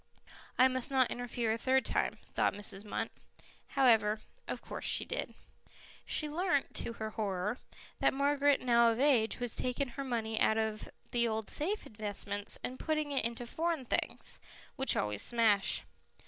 [0.57, 2.81] "I must not interfere a third time," thought Mrs.
[2.83, 3.09] Munt.
[3.77, 5.35] However, of course she did.
[6.07, 7.59] She learnt, to her horror,
[7.99, 12.57] that Margaret, now of age, was taking her money out of the old safe investments
[12.63, 14.39] and putting it into Foreign Things,
[14.75, 15.83] which always smash.